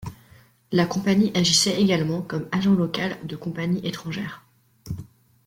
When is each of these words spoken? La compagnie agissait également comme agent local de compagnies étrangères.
La 0.71 0.87
compagnie 0.87 1.31
agissait 1.35 1.79
également 1.79 2.23
comme 2.23 2.49
agent 2.51 2.73
local 2.73 3.19
de 3.23 3.35
compagnies 3.35 3.85
étrangères. 3.85 4.43